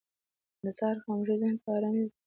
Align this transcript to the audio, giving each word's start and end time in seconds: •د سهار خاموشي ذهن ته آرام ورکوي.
•د 0.63 0.65
سهار 0.77 0.97
خاموشي 1.03 1.35
ذهن 1.41 1.55
ته 1.61 1.67
آرام 1.75 1.95
ورکوي. 1.97 2.17